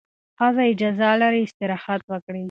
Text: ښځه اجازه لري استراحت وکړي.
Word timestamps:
ښځه 0.37 0.63
اجازه 0.71 1.09
لري 1.21 1.41
استراحت 1.45 2.01
وکړي. 2.07 2.39